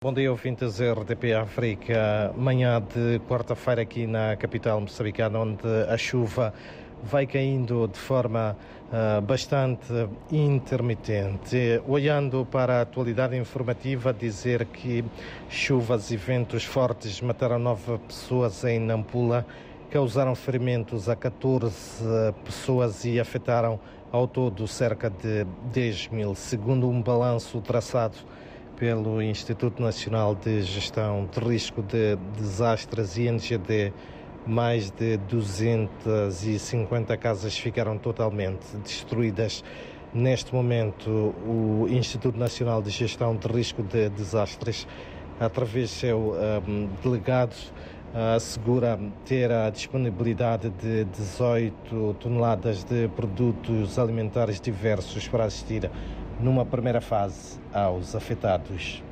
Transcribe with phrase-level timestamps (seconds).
[0.00, 2.32] Bom dia, ouvintes RDP África.
[2.36, 6.54] Manhã de quarta-feira aqui na capital moçambicana, onde a chuva
[7.02, 8.56] vai caindo de forma
[8.92, 9.92] uh, bastante
[10.30, 11.82] intermitente.
[11.84, 15.04] Olhando para a atualidade informativa, dizer que
[15.48, 19.44] chuvas e ventos fortes mataram nove pessoas em Nampula,
[19.90, 22.04] causaram ferimentos a 14
[22.44, 23.80] pessoas e afetaram
[24.12, 28.18] ao todo cerca de 10 mil, segundo um balanço traçado
[28.78, 33.92] pelo Instituto Nacional de Gestão de Risco de Desastres, INGD,
[34.46, 39.64] mais de 250 casas ficaram totalmente destruídas.
[40.14, 44.86] Neste momento, o Instituto Nacional de Gestão de Risco de Desastres,
[45.40, 47.56] através de seu um, delegado,
[48.36, 55.90] assegura ter a disponibilidade de 18 toneladas de produtos alimentares diversos para assistir
[56.40, 59.02] numa primeira fase aos afetados.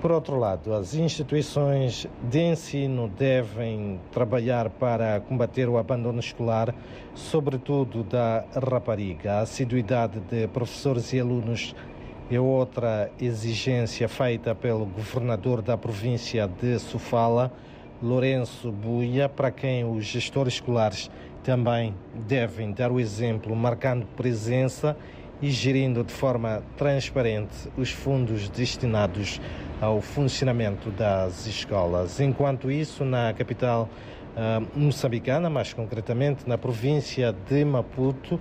[0.00, 6.74] Por outro lado, as instituições de ensino devem trabalhar para combater o abandono escolar,
[7.14, 9.34] sobretudo da rapariga.
[9.34, 11.74] A assiduidade de professores e alunos
[12.30, 17.52] é outra exigência feita pelo governador da província de Sofala,
[18.02, 21.10] Lourenço Buia, para quem os gestores escolares
[21.44, 21.94] também
[22.26, 24.96] devem dar o exemplo, marcando presença
[25.48, 29.40] gerindo de forma transparente os fundos destinados
[29.80, 32.20] ao funcionamento das escolas.
[32.20, 33.88] Enquanto isso, na capital
[34.36, 38.38] uh, moçambicana, mais concretamente na província de Maputo,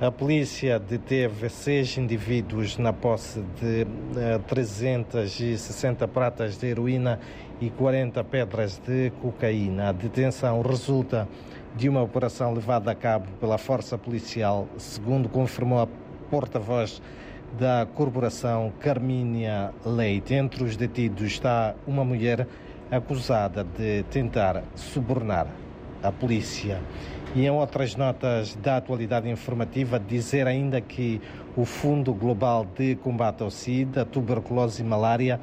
[0.00, 7.18] a polícia deteve seis indivíduos na posse de uh, 360 pratas de heroína
[7.60, 9.88] e 40 pedras de cocaína.
[9.88, 11.26] A detenção resulta
[11.74, 15.88] de uma operação levada a cabo pela força policial, segundo confirmou a
[16.30, 17.02] porta-voz
[17.58, 20.34] da corporação Carmínia Leite.
[20.34, 22.46] Entre os detidos está uma mulher
[22.90, 25.46] acusada de tentar subornar
[26.02, 26.80] a polícia.
[27.34, 31.20] E em outras notas da atualidade informativa, dizer ainda que
[31.56, 35.40] o Fundo Global de Combate ao SIDA, Tuberculose e Malária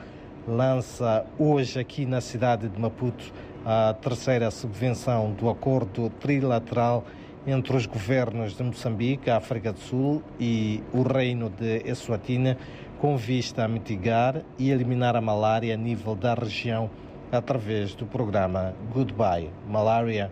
[0.47, 3.31] lança hoje aqui na cidade de Maputo
[3.65, 7.03] a terceira subvenção do acordo trilateral
[7.47, 12.57] entre os governos de Moçambique, África do Sul e o Reino de Eswatini,
[12.99, 16.89] com vista a mitigar e eliminar a malária a nível da região
[17.31, 20.31] através do programa Goodbye Malaria.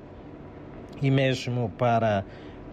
[1.02, 2.26] E mesmo para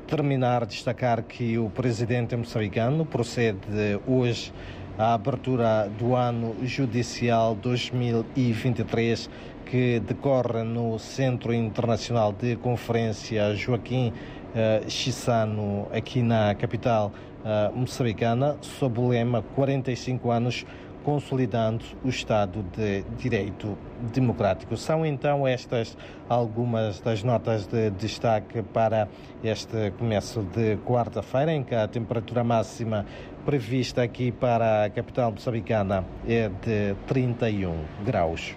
[0.06, 4.52] terminar, destacar que o presidente moçambicano procede hoje
[5.00, 9.30] à abertura do ano judicial 2023
[9.64, 17.12] que decorre no Centro Internacional de Conferência Joaquim uh, Chissano, aqui na capital
[17.42, 20.66] uh, moçambicana, sob o lema 45 anos
[21.04, 23.76] consolidando o Estado de Direito
[24.12, 24.76] Democrático.
[24.76, 25.96] São então estas
[26.28, 29.08] algumas das notas de destaque para
[29.42, 33.04] este começo de quarta-feira, em que a temperatura máxima
[33.44, 37.74] prevista aqui para a capital moçambicana é de 31
[38.04, 38.48] graus.